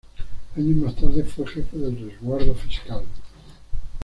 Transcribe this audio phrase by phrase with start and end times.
[0.57, 3.03] Años más tarde fue Jefe del Resguardo Fiscal.